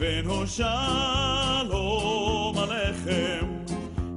Hevenu 0.00 0.48
shalom 0.48 2.56
aleichem. 2.56 3.66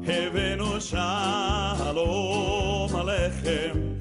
Hevenu 0.06 0.80
shalom 0.80 2.90
aleichem. 2.90 4.00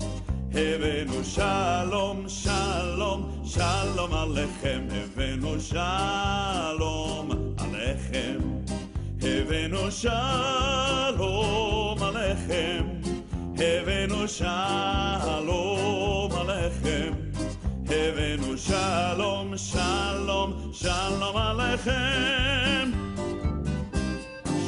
Hevenu 0.53 1.24
shalom, 1.24 2.28
shalom, 2.28 3.45
shalom 3.45 4.12
aleichem. 4.12 4.89
Hevenu 4.93 5.61
shalom 5.61 7.57
aleichem. 7.57 8.64
Hevenu 9.18 9.91
shalom 9.91 11.99
aleichem. 11.99 13.03
Hevenu 13.57 14.28
shalom. 14.28 16.02
Shalom, 18.67 19.57
shalom, 19.57 20.73
shalom 20.73 21.37
alechem. 21.47 22.89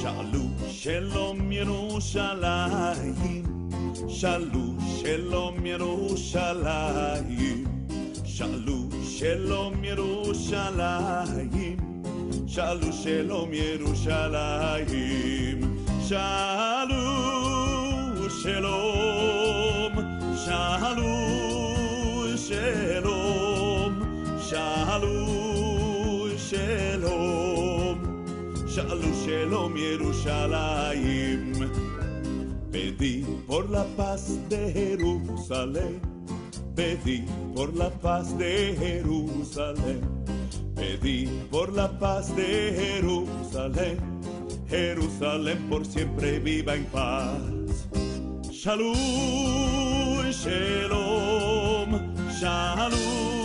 Shalu 0.01 0.45
shalom 0.81 1.39
Yerushalayim. 1.59 3.45
Shalu 4.19 4.65
shalom 4.99 5.57
Yerushalayim. 5.71 7.61
Shalu 8.37 8.79
shalom 9.17 9.75
Yerushalayim. 9.91 11.79
Shalu 12.55 12.91
shalom 13.03 13.51
Yerushalayim. 13.63 15.59
Shalu 16.09 17.05
shalom. 18.43 19.95
Shalu 20.45 21.13
shalom. 22.47 23.54
Shalom. 24.55 25.35
Shalu 28.75 29.11
shalom 29.25 29.75
Yerushalayim. 29.75 31.55
Pedí 32.71 33.25
por 33.49 33.69
la 33.69 33.85
paz 33.97 34.39
de 34.49 34.73
Jerusalén, 34.73 36.01
pedí 36.77 37.25
por 37.55 37.75
la 37.75 37.91
paz 37.91 38.39
de 38.39 38.77
Jerusalén, 38.79 40.01
pedí 40.77 41.27
por 41.51 41.73
la 41.73 41.89
paz 41.99 42.35
de 42.37 42.75
Jerusalén, 42.79 43.99
Jerusalén 44.69 45.69
por 45.69 45.85
siempre 45.85 46.39
viva 46.39 46.77
en 46.77 46.85
paz. 46.87 47.89
Shalom, 48.51 50.31
shalom, 50.31 51.91
shalom, 52.41 53.44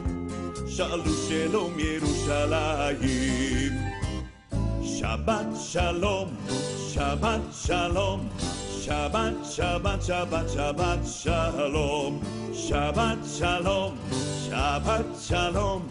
shalom, 0.69 1.07
shalom, 1.29 1.73
Yerushalayim. 1.89 3.75
Shabbat 4.83 5.49
shalom, 5.57 6.29
Shabbat 6.93 7.43
shalom, 7.67 8.21
Shabbat, 8.83 9.47
Shabbat, 9.47 10.01
Shabbat, 10.03 10.47
Shabbat 10.51 11.07
shalom, 11.07 12.21
Shabbat 12.51 13.23
shalom, 13.23 13.97
Shabbat 14.11 15.07
shalom, 15.23 15.89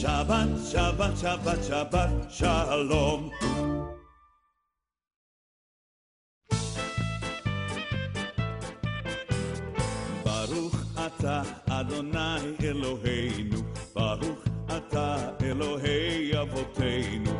Shabbat, 0.00 0.48
Shabbat, 0.56 1.12
Shabbat, 1.20 1.60
Shabbat 1.68 2.10
shalom. 2.32 3.30
Baruch 10.24 10.80
atah 10.96 11.44
Adonai 11.68 12.56
Eloheinu, 12.56 13.60
Baruch 13.92 14.40
atah 14.64 15.36
Elohei 15.44 16.32
Avoteinu, 16.32 17.36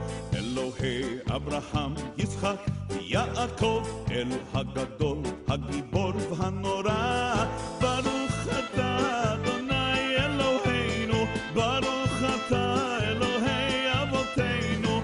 אלוהי 0.82 1.18
אברהם, 1.28 1.94
יצחק 2.18 2.56
ויעקב, 2.88 3.82
אלו 4.10 4.36
הגדול, 4.54 5.18
הגיבור 5.48 6.12
והנורא. 6.30 7.44
ברוך 7.80 8.48
אתה, 8.48 8.98
אדוני 9.34 10.16
אלוהינו, 10.16 11.24
ברוך 11.54 12.22
אתה, 12.36 12.98
אלוהי 13.02 13.92
אבותינו, 13.92 15.00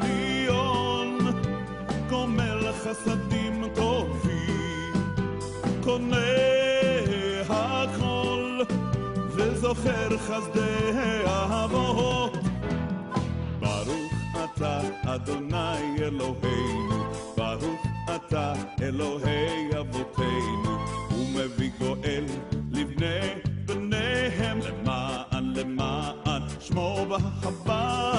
עליון. 0.00 1.18
גומל 2.08 2.72
חסדים 2.72 3.64
טובים, 3.74 4.92
קונה 5.84 6.16
הכל, 7.48 8.60
וזוכר 9.30 10.18
חסדי 10.18 11.26
אהבו. 11.26 12.37
אתה 14.58 14.80
אדוני 15.06 15.98
אלוהינו, 15.98 17.04
ברוך 17.36 17.86
אתה 18.16 18.52
אלוהי 18.82 19.70
אבותינו, 19.80 20.78
ומביא 21.10 21.70
גואל 21.78 22.24
לבני 22.70 23.28
בניהם 23.66 24.58
למען 24.58 25.54
למען 25.54 26.42
שמו 26.60 27.06
בהבא. 27.08 28.17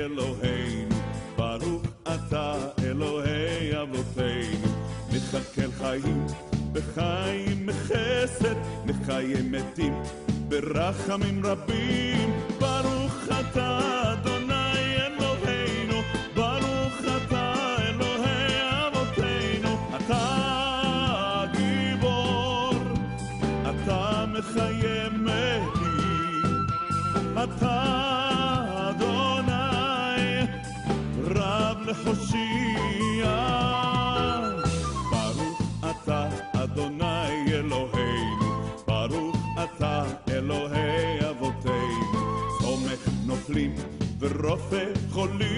אלוהינו, 0.00 0.96
ברוך 1.36 1.82
אתה 2.02 2.54
אלוהי 2.84 3.82
אבותינו, 3.82 4.68
מכלכל 5.12 5.72
חיים 5.78 6.26
בחיים 6.72 7.66
מחסד, 7.66 8.54
מחיה 8.86 9.42
מתים 9.42 9.94
ברחמים 10.48 11.46
רבים. 11.46 12.32
ברוך 12.58 13.14
אתה 13.40 13.99
רב 32.10 32.16
להושיע. 32.16 33.30
ברוך 35.10 35.62
אתה 35.90 36.28
אדוני 36.52 37.52
אלוהינו, 37.52 38.60
ברוך 38.86 39.36
אתה 39.64 40.04
אלוהי 40.28 41.30
אבותינו. 41.30 42.20
סומך 42.60 43.08
נופלים 43.26 43.74
ורופא 44.18 44.84
חולים, 45.10 45.49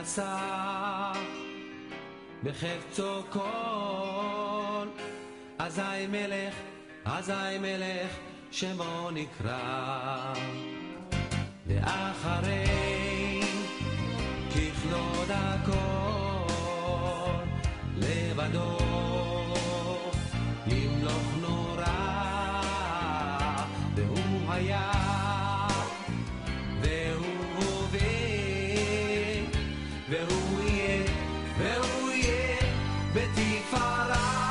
נשא 0.00 1.12
בחפצו 2.42 3.22
כל, 3.30 4.88
אזי 5.58 6.06
מלך, 6.08 6.54
אזי 7.04 7.58
מלך, 7.60 8.10
שמו 8.50 9.10
נקרא, 9.10 10.32
ואחרי 11.66 13.40
ככלות 14.50 15.28
הכל 15.30 16.52
לבדו 17.96 18.85
והוא 30.08 30.60
יהיה 30.62 31.04
והוא 31.58 32.10
יהיה 32.10 32.56
בתפארה 33.14 34.46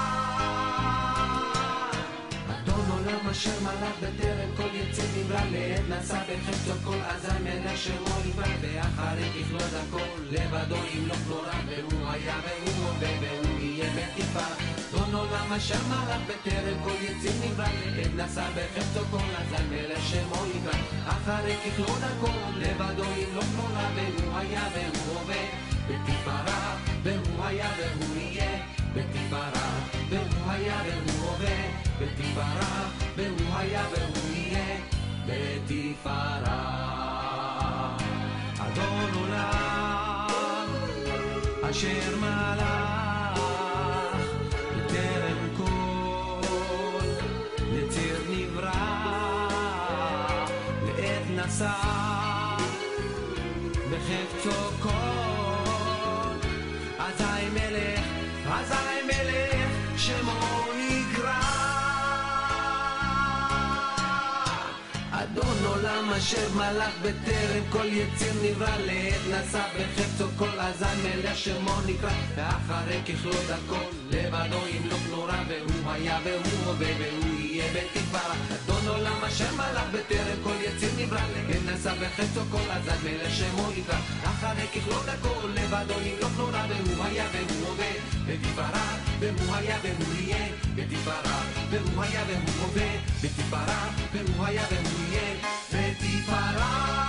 אדון 2.49 2.85
עולם 2.91 3.29
אשר 3.31 3.59
מלך 3.63 3.95
בטרם 4.01 4.49
כל 4.57 4.75
יצא 4.75 5.03
נברא 5.17 5.39
לעת 5.51 5.81
נשא 5.89 6.19
בחפצו 6.23 6.71
כל 6.83 6.97
אזי 7.05 7.43
מלך 7.43 7.77
שמו 7.77 8.15
נברא 8.27 8.45
ואחרי 8.61 9.29
ככלות 9.29 9.73
הכל 9.87 10.21
לבדו 10.31 10.75
ימלוך 10.93 11.19
נורא 11.27 11.51
והוא 11.67 12.07
היה 12.09 12.35
והוא 12.43 12.87
הווה 12.87 13.09
והוא 13.21 13.59
יהיה 13.59 13.89
בתפארה 13.89 14.74
אדון 15.05 15.15
עולם 15.15 15.53
אשר 15.53 15.77
מלך 15.89 16.21
בטרם 16.27 16.83
כל 16.83 17.03
יצא 17.03 17.29
נברא. 17.45 17.65
לעת 17.95 18.29
נשא 18.29 18.47
בחפצו 18.55 19.05
כל 19.11 19.17
אזי 19.17 19.63
מלך 19.69 20.05
שמו 20.09 20.45
נברא 20.45 20.79
אחרי 21.07 21.55
ככלות 21.55 21.99
הכל 22.03 22.59
לבדו 22.59 23.03
ימלוך 23.03 23.45
נורא 23.55 23.83
והוא 23.95 24.37
היה 24.37 24.63
והוא 24.73 25.19
הווה 25.19 25.43
בתפארה 25.87 26.75
והוא 27.03 27.45
היה 27.45 27.69
והוא 27.77 28.17
יהיה. 28.17 28.59
בתפארה 28.93 29.79
והוא 30.09 30.51
היה 30.51 30.81
והוא 30.85 31.29
הווה 31.29 31.55
בתפארה 32.01 32.89
והוא 33.15 33.55
היה 33.57 33.85
והוא 33.91 34.35
יהיה. 34.35 34.77
בתפארה. 35.27 36.85
אדון 38.59 39.13
עולם 39.13 40.67
אשר 41.69 42.17
מלך 42.21 42.94
נשא 51.55 51.71
בחפצו 53.91 54.51
כל 54.81 54.89
אזי 56.99 57.49
מלך, 57.53 57.99
אזי 58.51 59.01
מלך, 59.05 59.69
שמו 59.97 60.65
נקרא. 60.77 61.41
אדון 65.11 65.65
עולם 65.65 66.09
אשר 66.17 66.49
מלך 66.55 66.93
בטרם 67.01 67.63
כל 67.69 67.85
יציר 67.85 68.33
נברא 68.43 68.77
לעת 68.77 69.21
נשא 69.29 69.63
בחפצו 69.79 70.25
כל 70.37 70.59
אזי 70.59 70.85
מלך 71.03 71.37
שמו 71.37 71.75
נקרא 71.87 72.09
ואחרי 72.35 73.01
ככלות 73.03 73.49
הכל 73.49 73.95
לבדו 74.09 74.67
ימלוך 74.67 75.01
נורא 75.09 75.43
והוא 75.47 75.91
היה 75.91 76.19
והוא 76.23 76.65
הווה 76.65 76.87
והוא 76.99 77.44
יהיה 77.55 77.73
בתפארה 77.73 78.35
אדון 78.55 78.87
עולם 78.87 79.23
אשר 79.27 79.55
מלך 79.55 79.83
בטרם 79.91 80.43
כל 80.43 80.55
יציר 80.61 80.89
נברא. 80.97 81.19
לעת 81.19 81.61
נשא 81.65 81.93
בחפצו 81.93 82.41
כל 82.51 82.71
אזי 82.71 82.89
מלך 83.03 83.35
שמו 83.35 83.71
נקרא 83.77 83.97
אחרי 84.23 84.67
ככלות 84.67 85.07
הכל 85.07 85.49
לבדו 85.53 85.93
ימלוך 86.01 86.37
נורא 86.37 86.65
והוא 86.69 87.05
היה 87.05 87.25
והוא 87.33 87.67
הווה 87.67 87.91
בתפארה 88.27 88.97
והוא 89.19 89.55
היה 89.55 89.77
והוא 89.83 90.13
יהיה. 90.19 90.47
בתפארה 90.75 91.41
והוא 91.69 92.03
היה 92.03 92.23
והוא 92.27 92.65
הווה 92.65 92.89
בתפארה 93.23 93.89
והוא 94.13 94.45
היה 94.45 94.63
והוא 94.71 95.13
יהיה. 95.13 95.35
בתפארה 95.73 97.04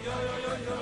yo, 0.00 0.12
yo, 0.26 0.34
yo, 0.44 0.76
yo. 0.76 0.81